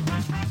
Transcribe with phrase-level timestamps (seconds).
[0.00, 0.43] Bye.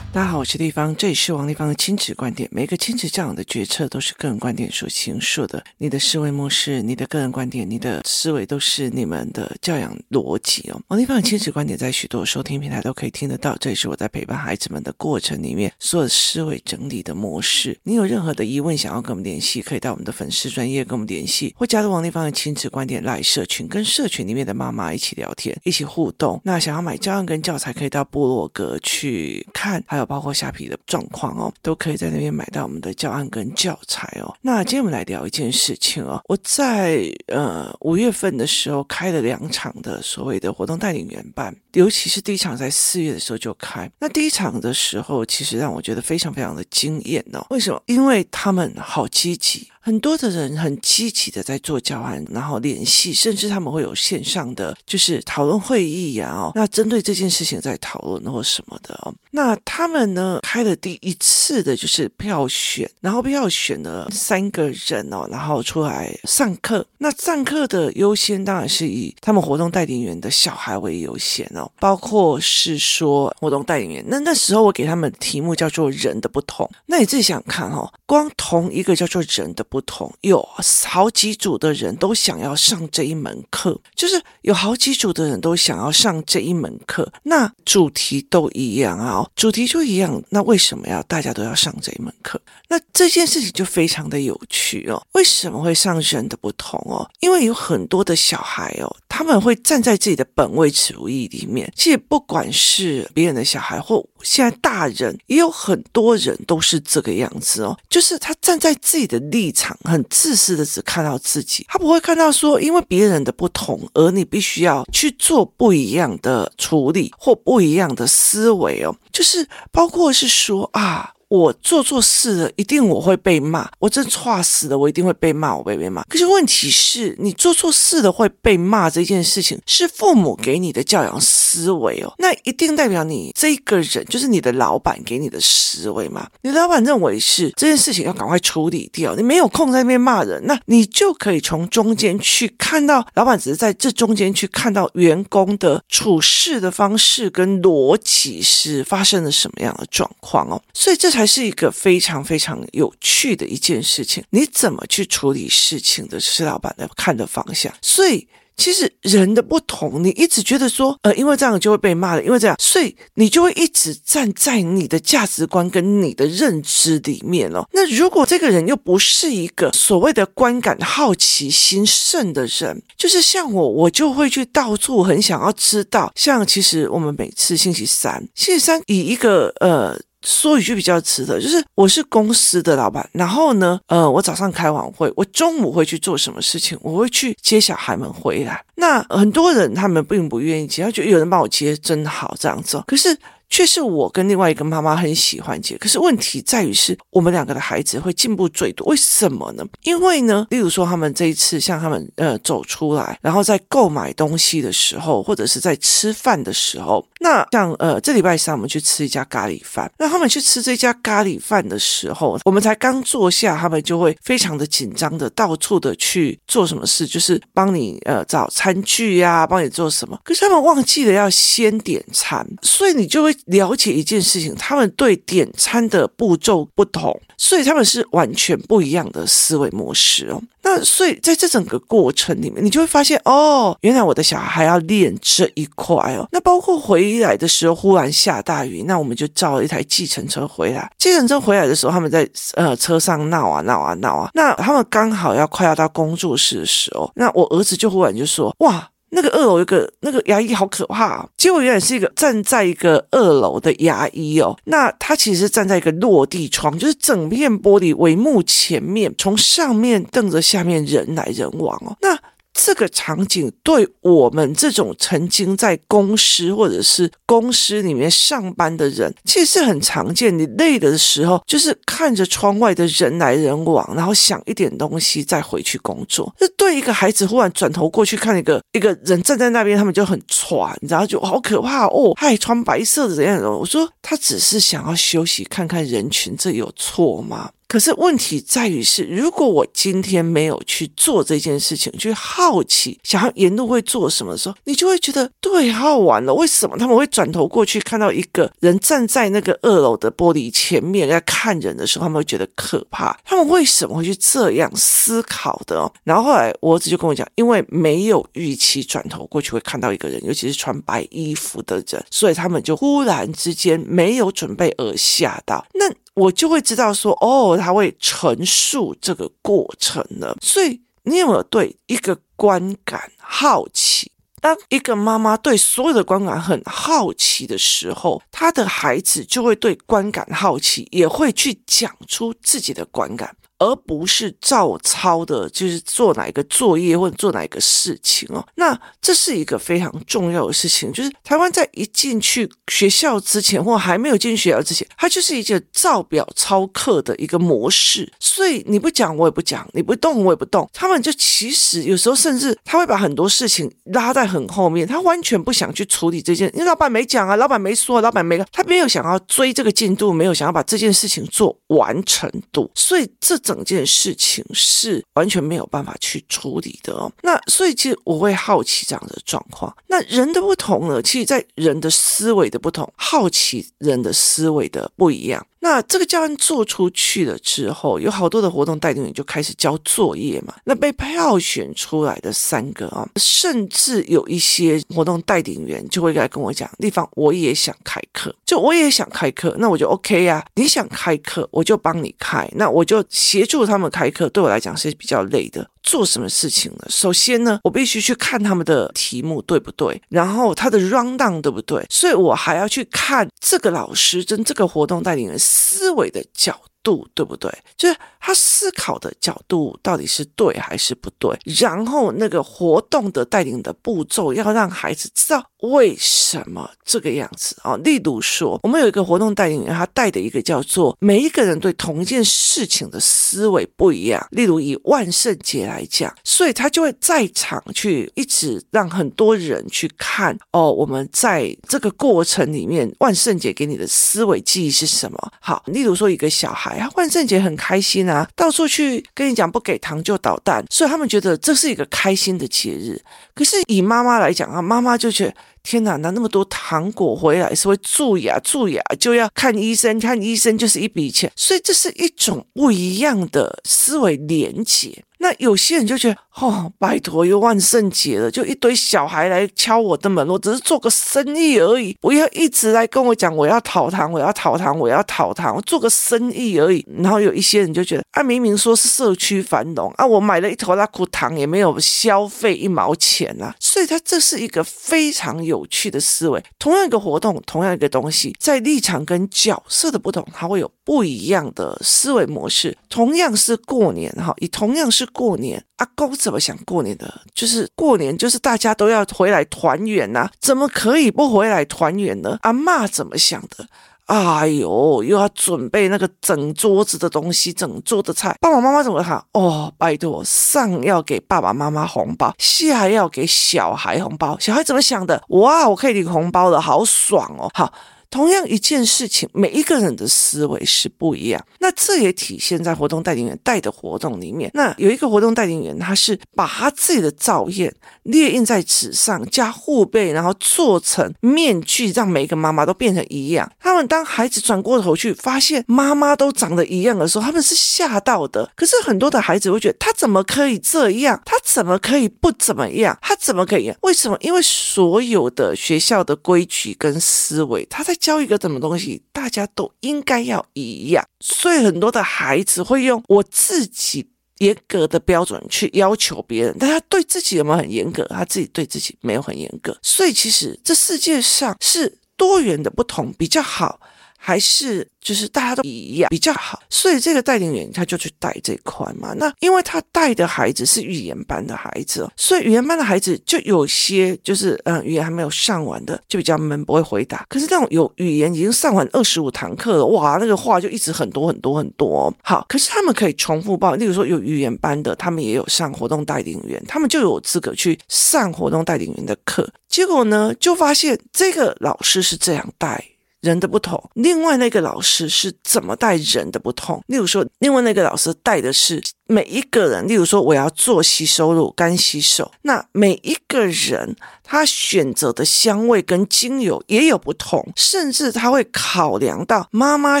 [0.16, 2.48] 大家好，我是丽芳，这里是王丽芳的亲子观点。
[2.50, 5.62] 每个亲子教养的决策都是个人观点所形塑的。
[5.76, 10.80] 你的思维模式、你的个人观点、你的思维都是你们的教养逻辑哦。
[10.88, 13.54] 王丽芳的亲子观点在许多收听平台都可以听得到。
[13.60, 17.78] 这也是我在陪伴孩子们的过程里面所有思维整理的模式。
[17.82, 26.40] 你有任何的疑问想要跟我们联系，可以到我们的粉丝专业跟我们联系，或加入王丽芳的亲子观点来社群，跟社群里面的妈妈一起聊天、一起互动。
[26.42, 30.74] 那想要买教案跟教材，可以到部落格去看，还有包括虾皮的。
[30.86, 34.32] 状况哦，都可以在那边买到我们的教案跟教材哦。
[34.40, 43.90] 那今天我们来聊一件事情哦，我在呃五月份的时候开了两场的所谓的活动带领员班，尤其是第一场在四月的时候就开。
[43.98, 47.44] 那第一场的时候，其实让我觉得非常非常的惊艳哦。
[47.50, 47.82] 为什么？
[47.86, 49.68] 因为他们好积极。
[49.86, 59.14] 很多的人很积极的在做教案，然后联系，甚至他们会有线上的就是讨论会议呀，哦，那针对这件事情在讨论或什么的哦。
[59.30, 66.84] 那他们呢开了第一次的就是票选，然后票选了三个人哦，然后出来上课。
[66.98, 74.04] 那上课的优先当然是以他们活动带领员的小孩为优先哦，包括是说活动带领员。
[74.08, 76.68] 那那时候我给他们题目叫做“人的不同”。
[76.86, 79.75] 那你自己想看哦，光同一个叫做“人的不”。
[79.76, 80.42] 不同，有
[80.90, 92.40] 好几组的人都想要上这一门课，就是有好几组的人都想要上这一门课，那主题都一样啊，主题就一样，那为什么要大家都要上这一门课？
[92.68, 95.06] 那这件事情就非常的有趣哦。
[95.12, 97.06] 为什么会上人的不同哦？
[97.20, 109.65] 因为有很多的小孩哦，他们会站在自己的本位主义里面，其实不管是别人的小孩或现在大人，也有很多人都是这个样子哦，就是他站在自己的立场。
[109.84, 121.12] 很自私的只看到自己，他不会看到说，因为别人的不同，而你必须要去做不一样的处理或不一样的思维哦，就是包括是说啊。
[121.28, 123.68] 我做错事了，一定我会被骂。
[123.80, 126.04] 我真错死了，我一定会被骂，我被被骂。
[126.04, 132.14] 可是问题是，你做错事了会被骂这件事情，是父母给你的教养思维哦。
[132.18, 136.28] 那一定代表你这个人就是你的老板给你的思维嘛？
[136.42, 150.62] 你的老板认为是这件事情要赶快处理掉，你没有空在那边骂人，那你就可以从中间去看到老板只是在这中间去看到员工的处事的方式跟逻辑是发生了什么样的状况哦。
[150.72, 151.15] 所以这。
[151.16, 154.22] 才是一个非常非常有趣的一件事情。
[154.28, 157.72] 你怎么去处理事情的，是老板的看的方向。
[157.80, 167.66] 所以，其实人的不同，你一直觉得说，呃，因为这样就会被骂了，因为这样，所以你就会一直站在你的价值观跟你的认知里面了。
[167.72, 176.12] 那如果这个人又不是一个所谓的观感好奇心盛的人，就是像我，我就会去到处很想要知道。
[176.14, 179.98] 像其实我们每次星期三，星期三以一个呃。
[180.26, 186.76] 说一句比较直的，就是我是公司的老板，然后呢，呃，我早上开完会，我中午会去做什么事情？
[186.82, 188.64] 我会去接小孩们回来。
[188.74, 192.82] 那很多人他们并不愿意接，他觉得有人帮我接真好这样子。
[192.86, 193.16] 可是。
[193.48, 199.64] 却是我跟另外一个妈妈很喜欢接，可是问题在于是我们两个的孩子会进步最多，为什么呢？
[199.82, 223.35] 因为呢，例如说他们这一次像他们呃走出来，然后在购买东西的时候，或者是在吃饭的时候，那像呃这礼拜三我们去吃一家咖喱饭，那他们去吃这家咖喱饭的时候，我们才刚坐下，他们就会非常的紧张的到处的去做什么事，就是帮你呃找餐具呀，帮你做什么，可是他们忘记了要先点餐，所以你就会。
[223.46, 230.42] 了解一件事情，他们对点餐的步骤不同，所以他们是完全不一样的思维模式哦。
[230.62, 236.26] 那所以在这整个过程里面，你就会发现哦，原来我的小孩要练这一块哦。
[236.32, 240.90] 那包括回来的时候，忽然下大雨，那我们就叫了一台计程车回来。
[240.98, 244.30] 计程车回来的时候，他们在呃车上闹啊闹啊闹啊。
[244.34, 251.28] 那他们刚好要快要到工作室的时候，那我儿子就忽然就说：“哇！”那个二楼有个那个牙医好可怕啊！
[251.36, 262.18] 结果原来是一个站在一个二楼的牙医哦，那他其实站在一个落地窗，就是整片玻璃帷幕前面，从上面瞪着下面人来人往哦，那。
[262.56, 270.36] 这个场景对我们这种曾经在公司或者是公司里面上班的人，其实是很常见。
[270.36, 276.34] 你累的时候，就是看着窗外的人来人往，然后想一点东西，再回去工作。
[276.38, 283.50] 这对一个孩子忽然转头过去看一个一个人站在那边，他们就很喘，然后就好可怕哦，他还穿白色的怎样的？
[283.50, 287.50] 我说他只是想要休息，看看人群，这有错吗？
[287.68, 296.32] 可是问题在于是，如果我今天没有去做这件事情，去好奇想要沿路会做什么的时候，你就会觉得对，好玩了。
[296.32, 303.18] 为什么他们会转头过去看到一个人站在那个二楼的玻璃前面在看人的时候，他们会觉得可怕？
[303.24, 305.92] 他们为什么会去这样思考的？
[306.04, 315.66] 然后后来我儿子就跟我讲，因为没有预期转头过去会看到一个人，尤其是穿白衣服的人，所以他们就忽然之间没有准备而吓到。
[315.74, 320.36] 那我就会知道说，哦，他会陈述这个过程了。
[320.40, 324.10] 所以你有没有对一个观感好奇？
[324.40, 333.36] 当一个妈妈对所有的观感很好奇的时候，她的孩子就会对观感好奇，也会去讲出自己的观感。
[333.58, 338.46] 而不是照抄的，就是做哪一个作业或者做哪一个事情哦。
[338.56, 348.12] 那这是一个非常重要的事情，就是台湾在一进去学校之前，或还没有进学校之前，它就是一个照表操课的一个模式。
[348.20, 350.68] 所以你不讲，我也不讲；你不动，我也不动。
[350.74, 363.40] 他们就其实有时候甚至他会把很多事情拉在很后面，他完全不想去处理这件，因为老板没讲啊，老板没说，老板没，他没有想要追这个进度，没有想要把这件事情做完成度，所以这。
[363.46, 367.10] 整件事情是完全没有办法去处理的哦。
[367.22, 369.74] 那所以其实我会好奇这样的状况。
[369.86, 371.00] 那人的不同呢？
[371.00, 375.46] 其实，在人的思维的不同，好奇人的思维的不一样。
[375.66, 380.54] 那这个教案做出去了之后，有好多的活动带领员就开始交作业嘛。
[380.62, 392.48] 那被票选出来的三个啊，甚至有一些活动带领员就会来跟我讲：“丽芳，我也想开课，就我也想开课。”那我就 OK 呀，你想开课，我就帮你开。
[392.54, 395.68] 那我就协助他们开课，对我来讲是比较累的。
[395.86, 396.86] 做什么事情呢？
[396.90, 406.60] 首先呢，我必须去看他们的题目对不对，然后他的 rundown 对不对，所以我还要去看这个老师跟这个活动带领人思维的角。
[406.86, 407.52] 度对不对？
[407.76, 411.38] 就是他思考的角度到底是对还是不对？
[411.44, 417.76] 然后那个活动的带领的步骤要让孩子知道为什么这个样子啊。
[417.84, 424.26] 例如说，我们有一个活动带领员，他带的一个叫做每一个人对同一件事情的思维不一样。
[424.32, 430.72] 例如以万圣节来讲，所以他就会在场去一直让很多人去看哦。
[430.72, 435.32] 我们在这个过程里面，万圣节给你的思维记忆是什么？
[435.40, 436.76] 好，例如说一个小孩。
[436.80, 443.00] 他万圣节很开心啊，到处去跟你讲不给糖就捣蛋，所以他们觉得这是一个开心的节日。
[443.34, 445.34] 可是以妈妈来讲啊，妈妈就觉得
[445.66, 455.02] 天哪，拿那么多糖果回来是会蛀牙，蛀牙就要看医生，看医生就是一笔钱，所以这是一种不一样的思维连结。
[455.18, 466.86] 那有些人就觉得，哦，拜托，又万圣节了，就一堆小孩来敲我的门，我只是做个生意而已，不要一直来跟我讲我要讨糖，我要讨糖，我要讨糖，我做个生意而已。
[466.98, 476.40] 然后有一些人就觉得，啊，明明说是社区繁荣啊，我买了一头拉苦糖也没有消费一毛钱啊，所以他这是一个非常有有趣的思维。
[476.58, 482.76] 同样一个活动，同样一个东西，在立场跟角色的不同，它会有不一样的思维模式。
[482.88, 485.04] 同样是过年哈，以同样是。
[485.16, 487.22] 过年，阿公怎么想过年的？
[487.32, 492.36] 就是过年，就是大家都要回来团圆呐，怎么可以不回来团圆呢？
[492.42, 493.66] 阿嬷怎么想的？
[494.06, 498.36] 哎呦，又要准备那个整桌子的东西，整桌的菜。
[498.40, 499.22] 爸爸妈妈怎么看？
[499.32, 504.38] 哦，拜托，上要给爸爸妈妈红包，下要给小孩红包。
[504.38, 505.22] 小孩怎么想的？
[505.30, 507.50] 哇，我可以领红包了，好爽哦！
[507.52, 507.72] 好。
[508.10, 511.44] 同样一件事情，每一个人的思维是不一样。
[511.58, 514.50] 那这也体现在活动带领员带的活动里面。
[514.54, 523.50] 那有一个活动带领员，他是把他自己的照片列印在纸上，加护背，然后做成面具，让每一个妈妈都变成一样。
[523.60, 528.48] 他们当孩子转过头去，发现妈妈都长得一样的时候，他们是吓到的。
[528.54, 531.20] 可是很多的孩子会觉得，他怎么可以这样？
[531.24, 532.96] 他怎么可以不怎么样？
[533.02, 533.74] 他怎么可以？
[533.82, 534.16] 为什么？
[534.20, 537.95] 因为所有的学校的规矩跟思维，他在。
[537.96, 544.06] 教一个什么东西，大家都应该要一样，所以很多的孩子会用我自己
[544.38, 548.04] 严格的标准去要求别人，但他对自己有没有很严格？
[548.04, 553.80] 他自己对自己没有很严格，所以其实这世界上是多元的不同比较好，
[554.26, 554.84] 还是？
[555.06, 559.14] 就是大家都一样比较好，所以这个带领员他就去带这一块嘛。
[559.14, 567.24] 那因为他带的孩子是语言班的孩子，所以语言班的孩子就有些就是嗯，语言还没有上完的就比较闷，不会回答。
[567.28, 572.12] 可是那种有语言已经上完二十五堂课了，哇，那个话就一直很多很多很多。
[572.24, 579.48] 好，可是他们可以重复报，例如说有语言班的，他们也有上活动带领员，他们就有资格去上活动带领员的课。
[579.68, 582.84] 结果呢，就发现这个老师是这样带。
[583.26, 586.80] 人的不同，另外那个老师是怎么带人的不同。
[586.86, 593.94] 例如说，另外那个老师带的是每一个人，例如说我要做吸收乳、干洗手，那每一个人
[594.24, 600.00] 他选择的香味跟精油也有不同，甚至他会考量到妈妈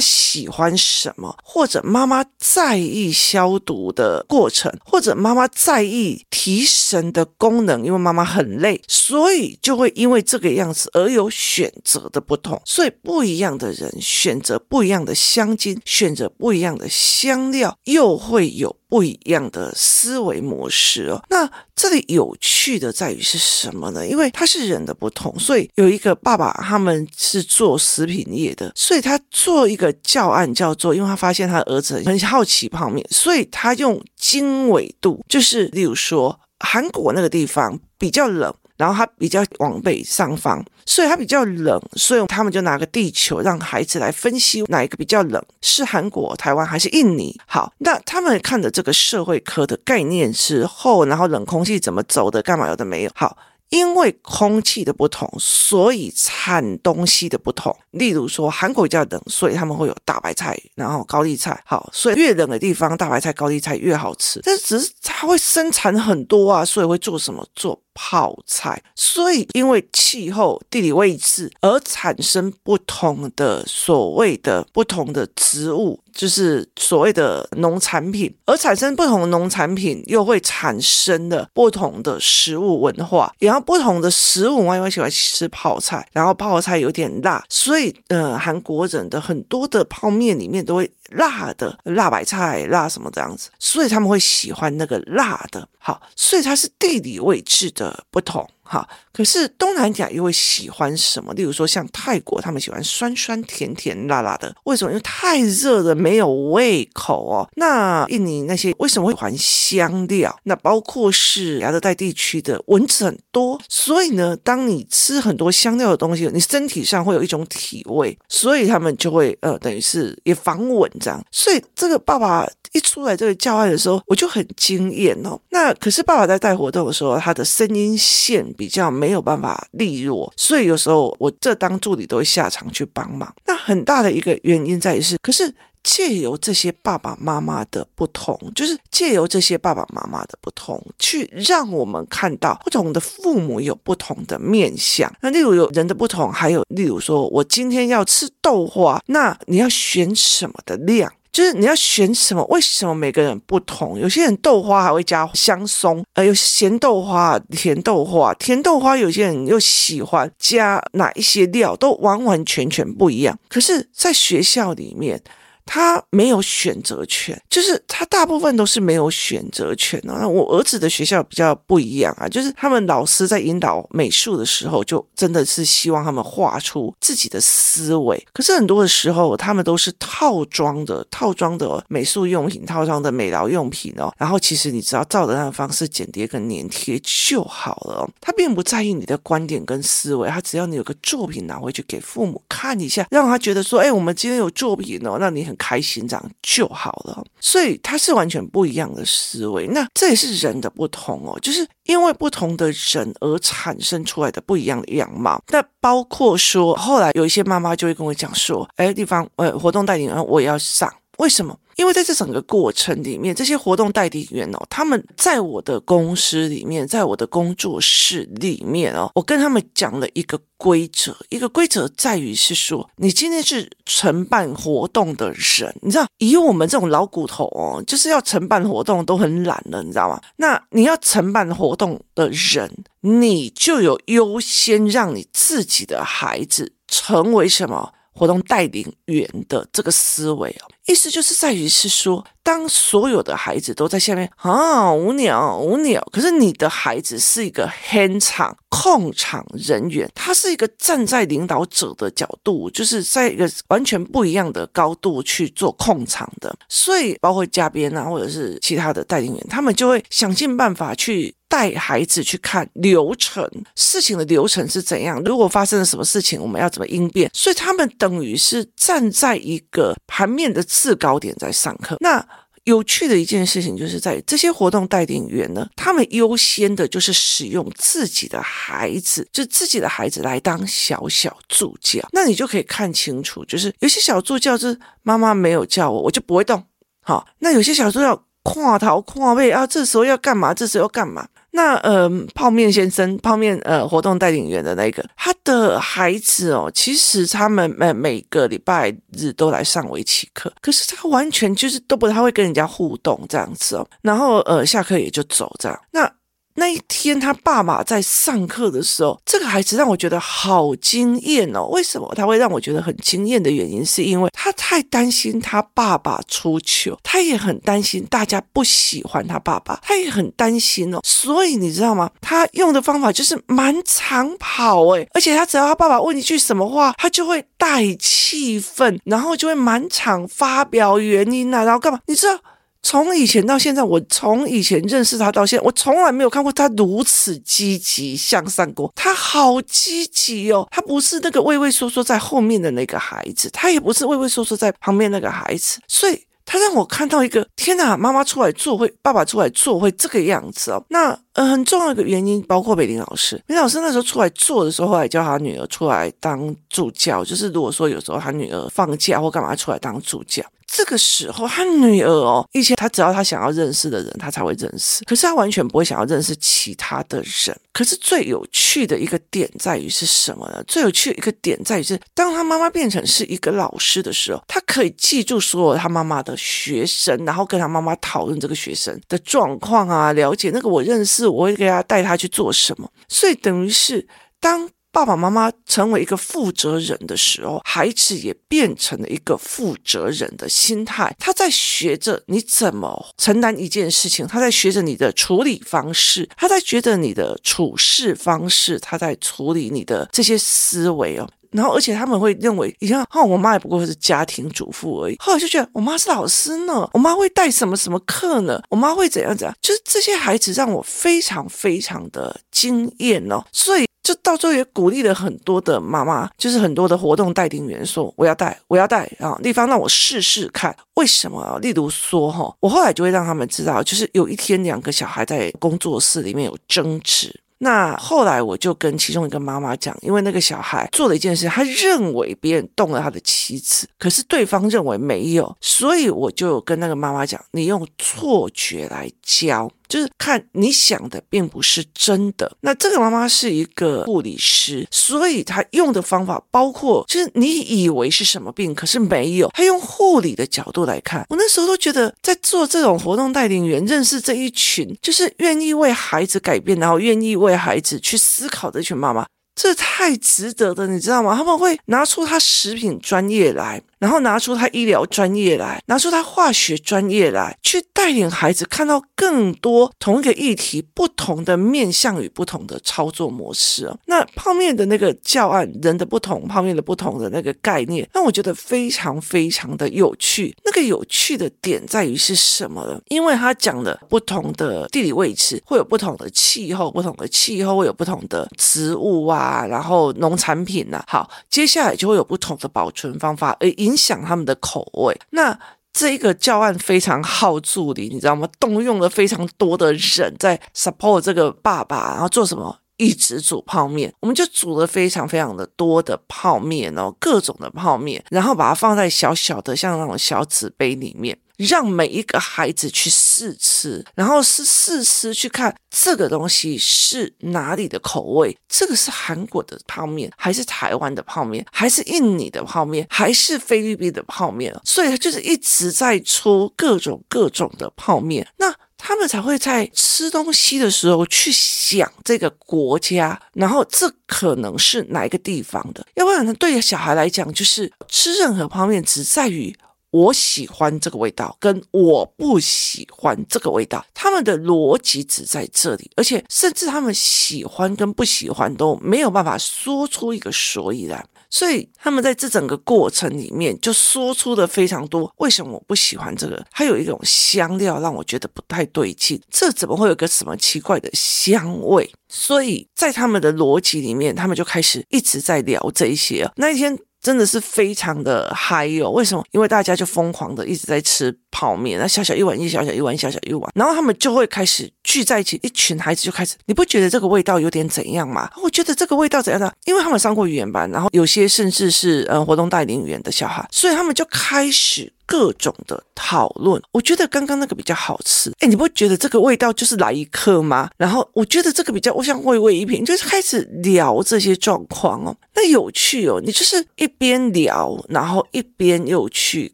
[0.00, 12.60] 喜欢什么，或者妈妈在意消毒的过程，或者妈妈在意提神的功能，因为妈妈很累，所以就会因为这个样子而有选择的不同。
[12.64, 18.76] 所以不一样的人选择不一样的香精，选择不一样的香料，又会有。
[18.96, 24.06] 不一样的思维模式哦，那这里有趣的在于是什么呢？
[24.06, 38.50] 因为他是人的不同，所以有一个爸爸，他们是做食品业的，所以他做一个教案叫做，因为他发现他儿子很好奇泡面，所以他用经纬度，就是例如说韩国那个地方比较冷。
[38.78, 47.38] 然后他比较往北上方，所以它比较冷，所以他们就拿个地球让孩子来分析哪一个比较冷，是韩国、台湾还是印尼？
[47.46, 53.10] 好，那他们看的这个社会科的概念之后，然后冷空气怎么走的，干嘛有的没有？
[53.14, 53.36] 好。
[53.70, 57.76] 因为空气的不同，所以产东西的不同。
[57.90, 61.60] 例如说，韩国比较冷，所以他们会有大白菜，然后高丽菜。
[61.66, 64.40] 好，所以越冷的地方，大白菜、高丽菜越好吃。
[64.44, 67.44] 但是只是它会生产很多啊，所以会做什么？
[67.56, 68.80] 做泡菜。
[68.94, 75.98] 所以因为气候、地理位置而产生不同的所谓的不同的植物。
[76.16, 90.90] 就是所谓的农产品，而产生不同的农产品，又会产生的不同的食物文化，然后不同的食物文化，因为喜欢吃泡菜，然后泡菜有点辣，所以呃，韩国人的很多的泡面里面都会。
[91.10, 95.68] 辣的辣白菜，辣什么这样子，所以他们会喜欢那个辣的。
[95.86, 98.50] 好，所以它是地理位置的不同。
[98.68, 101.32] 好，可是东南亚又会喜欢什么？
[101.34, 104.54] 例如说像泰国，他们喜欢酸酸甜甜辣辣的。
[104.64, 104.90] 为什么？
[104.90, 107.48] 因为太热了，没有胃口哦。
[107.56, 110.36] 那印尼那些为什么会喜欢香料？
[110.44, 120.90] 那包括是亚热带地区的蚊子很多，所以呢，当你吃很多香料的东西，你身体上会有一种体味，所以他们就会呃，等于是也防蚊。
[121.00, 125.38] 这样，所以这个爸爸一出来这个教案的时候，我就很惊艳哦。
[125.50, 133.32] 那可是爸爸在带活动的时候，他的声音线比较没有办法利落，所以有时候我这当助理都会下场去帮忙。
[133.46, 135.54] 那很大的一个原因在于是，可是。
[135.88, 145.08] 借由这些爸爸妈妈的不同，就是借由这些爸爸妈妈的不同，去让我们看到不同的父母有不同的面相。
[145.20, 151.12] 那例如有人的不同，还有例如说我今天要吃豆花，那你要选什么的量？
[151.36, 152.42] 就是你要选什么？
[152.46, 153.98] 为什么每个人不同？
[153.98, 163.38] 有些人豆花还会加香松，呃，有咸豆花、甜豆花，甜豆花有些人又喜欢加哪一些料，都完完全全不一样。
[163.50, 165.20] 可是，在学校里面。
[165.66, 170.14] 他没有选择权，就是他大部分都是没有选择权的。
[170.18, 178.24] 那我儿子的学校比较不一样啊，就是他们老师在引导美术的时候，就真的是希望他们画出自己的思维。
[178.32, 184.14] 可是很多的时候，他们都是套装的，套装的美术用品，套装的美劳用品哦。
[184.16, 188.08] 然后其实你只要照着那个方式剪贴跟粘贴就好了。
[188.20, 195.55] 他并不在意你的观点跟思维，他只要你有个作品拿回去给父母看一下，让他觉得说，哎，我们今天有作品哦，那你很。
[195.56, 199.66] 开心这样就好了，所以它是完全不一样的思维。
[199.68, 205.42] 那这也是人的不同哦，就是因为不同的人而产生出来的不一样的样貌。
[205.48, 230.20] 那包括说，后来有一些妈妈就会跟我讲说：“哎，地方，呃，活动代理人我也要上，为什么？”因为在这整个过程里面，这些活动代理员哦，他们在我的公司里面，在我的工作室里面哦，我跟他们讲了一个规则，一个规则在于是说，你今天是承办活动的人，你知道，以我们这种老骨头哦，就是要承办活动都很懒了，你知道吗？
[230.36, 232.70] 那你要承办活动的人，
[233.02, 237.92] 你就有优先让你自己的孩子成为什么？
[238.16, 261.35] 活动带领员的这个思维哦，意思就是在于是说，当所有的孩子都在下面啊无鸟无鸟，可是你的孩子是一个 hand 场控场人员，他是一个站在领导者的角度，就是在一个完全不一样的高度去做控场的，所以包括嘉宾啊，或者是其他的带领员，他们就会想尽办法去。
[261.48, 265.22] 带孩子去看流程，事情的流程是怎样？
[265.24, 267.30] 如果发生了什么事情，我们要怎么应变？
[267.32, 271.96] 所以他们等于是站在一个盘面的制高点在上课。
[272.00, 272.26] 那
[272.64, 282.00] 有趣的一件事情，就是在这些活动带领员呢，他们优先的就是使用自己的孩子，就自己的孩子来当小小助教。
[282.10, 286.60] 那你就可以看清楚，就是有些小助教是妈妈没有叫我，我就不会动。
[287.02, 290.54] 好，那有些小助教跨头跨背啊，这时候要干嘛？
[290.54, 291.26] 这时候要干嘛？
[291.52, 305.80] 那呃，泡面先生，泡面呃，活动带领员的那个，他的孩子哦，其实他们每每个礼拜日都来上围棋课，可是他完全就是都不太会跟人家互动这样子哦，然后呃，下课也就走这样。
[305.92, 306.10] 那
[306.56, 311.66] 那一天，他爸爸在上课的时候，这个孩子让我觉得好惊艳哦。
[311.66, 321.00] 为什么他会让我觉得很惊艳的原因，是因为他太担心他爸爸出糗，他也很担心大家不喜欢他爸爸，他也很担心哦。
[321.04, 322.10] 所以你知道吗？
[322.20, 332.00] 他用的方法就是满场跑，诶，而且他只要他爸爸问一句什么话，他就会带气氛，然后就会满场发表原因啊，然后干嘛？
[332.06, 332.38] 你知道？
[332.86, 338.92] 从以前到现在，我从以前认识他到现在，我从来没有看过他如此积极向上过。
[338.94, 350.80] 他好积极哦，他不是那个畏畏缩缩在后面的那个孩子，他也不是畏畏缩缩在旁边那个孩子，所以他让我看到一个天哪，妈妈出来做会，爸爸出来做会这个样子哦。
[350.90, 360.40] 那呃，很重要一个原因，包括美玲老师，美玲老师那时候出来做的时候，后来叫他女儿出来当助教，就是如果说有时候他女儿放假或干嘛出来当助教。
[360.66, 365.04] 这个时候，他女儿哦，以前他只要他想要认识的人，他才会认识。
[365.04, 367.56] 可是他完全不会想要认识其他的人。
[367.72, 370.62] 可是最有趣的一个点在于是什么呢？
[370.66, 382.90] 最有趣的一个点在于是，当他妈妈变成是一个老师的时候，他可以记住所有他妈妈的学生，然后跟他妈妈讨论这个学生的状况啊，了解那个我认识，我会给他带他去做什么。
[383.08, 384.06] 所以等于是
[384.40, 384.68] 当。
[384.96, 391.14] 爸爸妈妈成为一个负责人的时候，孩子也变成了一个负责人的心态。
[391.18, 401.28] 他在学着你怎么承担一件事情，他在学着你的处理方式，他在觉得你的处事方式，他在处理你的这些思维哦。
[401.52, 405.16] 然后，而且他们会认为，以前哦，我妈也不过是家庭主妇而已。
[405.18, 408.60] 后来就觉得，我妈是老师呢，我妈会带什么什么课呢？
[408.70, 409.54] 我妈会怎样怎样？
[409.60, 413.44] 就是这些孩子让我非常非常的惊艳哦。
[413.52, 413.84] 所以。
[414.06, 419.36] 就到最后也鼓励了很多的妈妈，就是很多的活动带领员说：“我要带，我要带啊！
[419.42, 421.58] 丽芳让我试试看，为什么？
[421.60, 439.70] 例如说哈，我后来就会让他们知道，就是有一天两个小孩在工作室里面有争执。”那后来我就跟其中一个妈妈讲，因为那个小孩做了一件事，他认为别人动了他的妻子，可是对方认为没有，所以我就跟那个妈妈讲，你用错觉来教。
[439.88, 442.50] 就是看你想的并不是真的。
[442.60, 449.48] 那这个妈妈是一个护理师，所以她用的方法包括，就是你以为是什么病，可是没有。
[449.54, 459.26] 她用护理的角度来看，我那时候都觉得，在做这种活动带领员，认识这一群，就是愿意为孩子改变，然后愿意为孩子去思考的一群妈妈。
[459.54, 461.34] 这太值得的，你知道吗？
[461.34, 473.98] 他们会拿出他食品专业来，然后拿出他医疗专业来，拿出他化学专业来，去带领孩子看到更多同一个议题不同的面向与不同的操作模式哦。
[474.06, 480.54] 那泡面的那个教案，人的不同，泡面的不同的那个概念，让我觉得非常非常的有趣。
[480.64, 483.00] 那个有趣的点在于是什么呢？
[483.08, 489.64] 因为他讲的不同的地理位置会有不同的气候，不同的气候会有不同的植物啊。
[489.66, 491.02] 然后农产品啊？
[491.08, 495.16] 好，接下来就会有不同的保存方法，而影响他们的口味。
[495.30, 495.58] 那
[495.92, 498.46] 这个教案非常好助理，你知道吗？
[498.60, 502.80] 动用了非常多的人在 support 这个爸爸，然后做什么？
[502.96, 511.38] 一直煮泡面，我们就煮了非常非常的多的泡面哦，各种的泡面，然后把它放在小小的像那种小纸杯里面。
[511.58, 524.78] 让每一个孩子去试吃，然后是试吃去看这个东西是哪里的口味，这个是韩国的泡面，还是台湾的泡面，还是印尼的泡面，还是菲律宾的泡面？
[524.84, 528.70] 所以他就是一直在出各种各种的泡面，那
[529.06, 539.72] 他们才会在吃东西的时候去想这个国家，然后这可能是哪一个地方的，要不然呢，对于小孩来讲，就是吃任何泡面只在于。
[540.10, 562.10] 我喜欢这个味道，跟我不喜欢这个味道，他们的逻辑只在这里，而且甚至他们喜欢跟不喜欢都没有办法说出一个所以然，所以他们在这整个过程里面就说出了非常多为什么我不喜欢这个，还有一种香料让我觉得不太对劲，这怎么会有个什么奇怪的香味？
[562.28, 566.50] 所以在他们的逻辑里面，他们就开始一直在聊这一些。
[566.56, 566.98] 那一天。
[567.26, 569.10] 真的是非常的嗨哟、哦。
[569.10, 569.44] 为什么？
[569.50, 578.48] 因为大家就疯狂的一直在吃泡面，那小小一碗一小小一碗小小一碗，然后他们就会开始聚在一起，一群孩子就开始，你不觉得这个味道有点怎样吗？
[578.62, 579.72] 我觉得这个味道怎样呢？
[579.86, 585.12] 因为他们上过语言班，然后有些甚至是呃活动带领语言的小孩，所以他们就开始。
[585.26, 588.52] 各种的讨论，我觉得刚刚那个比较好吃。
[588.60, 590.88] 哎，你不觉得这个味道就是来一客吗？
[590.96, 595.36] 然后我觉得这个比较，我想味味一品，就是开始聊这些状况哦。
[595.54, 599.72] 那有趣哦，你就是一边聊，然后一边又去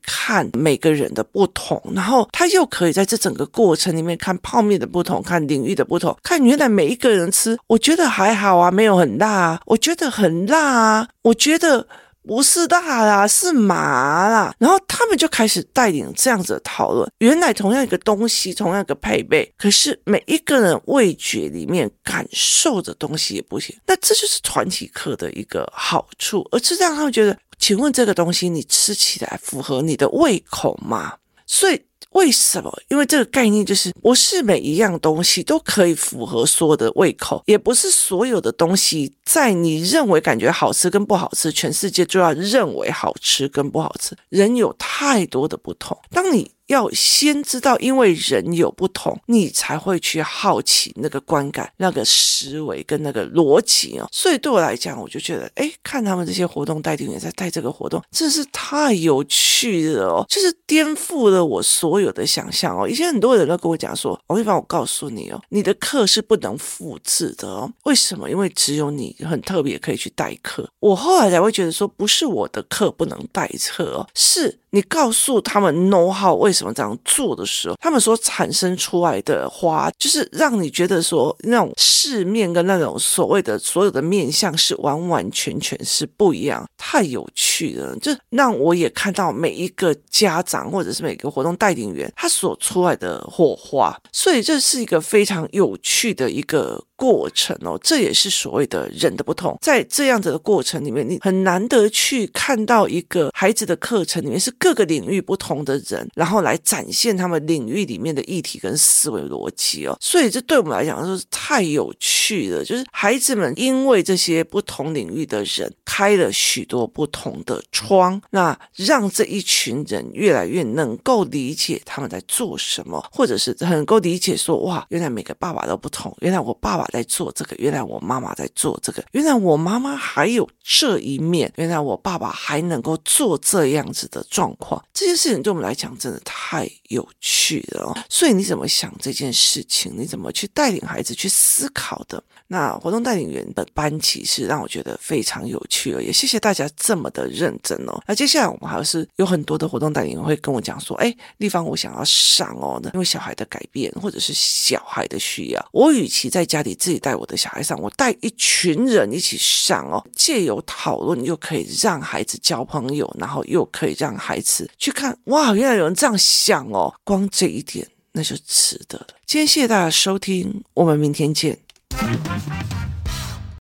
[0.03, 11.87] 看每个人的不同，然后他又可以在这整个过程里面看泡面的不同，看领域的不同，看原来每一个人吃，我觉得还好啊，没有很辣啊，我觉得很辣啊，我觉得。
[12.23, 14.55] 不是辣啦，是麻啦。
[14.59, 17.11] 然后他们就开始带领这样子的讨论。
[17.19, 23.77] 原来同样一个东西，同样一个配备，可是每一个人味觉里面感受的东西也不行。
[23.87, 31.15] 那这就是团体课的一个好处，而是让他们觉得，请问这个东西你吃起来符合你的胃口吗？
[31.47, 31.83] 所以。
[32.15, 32.73] 为什么？
[32.89, 44.17] 因为这个概念就是，不是每一样东西都可以符合所有的胃口，也不是所有的东西在你认为感觉好吃跟不好吃，全世界就要认为好吃跟不好吃。
[44.29, 46.51] 人有太多的不同，当你。
[46.67, 54.09] 要先知道，因为人有不同，你才会去好奇那个观感、那个思维跟那个逻辑哦。
[54.13, 62.89] 所以对我来讲，我就觉得，哎，看他们这些活动带领员在带这个活动，真是太有趣了哦，就是颠覆了我所有的想象哦。
[62.89, 67.71] 以前很多人都跟我讲说，王丽芳，我告诉你哦，你的课是不能复制的哦。
[67.85, 68.31] 为什么？
[68.31, 70.69] 因为只有你很特别可以去代课。
[70.81, 74.61] 我后来才会觉得说，不是我的课不能代课哦，是。
[74.73, 87.95] 你告诉他们 know how 为什么这样做的时候，他们所产生出来的花，就是让你觉得说那种世面跟那种所谓的所有的面相是完完全全是不一样，太有趣了。
[88.01, 96.83] 就让我也看到每一个家长或者是每个活动带领员他所出来的火花，所以这是一个非常有趣的一个。
[96.95, 99.59] 过程哦，这也是所谓的人的不同。
[99.61, 109.99] 在这样子的过程里面，你很难得去看到一个孩子的课程里面是各个领域不同的人，然后来展现他们领域里面的议题跟思维逻辑哦。
[110.01, 126.87] 所以这对我们来讲说是太有趣了，就是孩子们因为这些不同领域的人开了许多不同的窗，那让这一群人越来越能够理解他们在做什么，或者是很能够理解说哇，原来每个爸爸都不同，原来我爸爸。
[126.93, 137.95] 在做这个，原来我妈妈在做这个，原来我妈妈还有这一面，原来我爸爸还能够做这样子的状况，这件事情对我们来讲真的太有趣了。
[138.09, 139.93] 所以你怎么想这件事情？
[139.97, 142.23] 你怎么去带领孩子去思考的？
[142.49, 147.99] 那活动带领员的班级是让我觉得非常有趣哦，也谢谢大家这么的认真哦。
[148.07, 164.39] 那接下来我们还是有很多的活动带领员会跟我讲说，哎，丽芳，我想要上哦，因为小孩的改变或者是小孩的需要，我与其在家里自己带我的小孩上，我带一群人一起上哦，借由讨论又可以让孩子交朋友，然后又可以让孩
[164.77, 169.07] 去看，哇，原来有人这样想哦，光这一点那就值得了。
[169.25, 171.59] 今天谢谢大家收听，我们明天见。